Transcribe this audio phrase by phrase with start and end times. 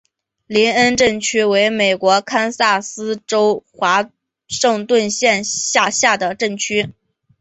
[0.47, 4.09] 林恩镇区为美国堪萨斯州华
[4.47, 6.91] 盛顿县辖下的镇区。